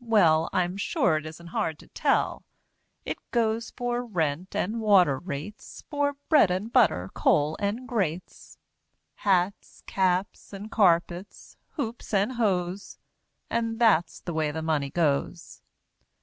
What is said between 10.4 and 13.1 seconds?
and carpets, hoops and hose,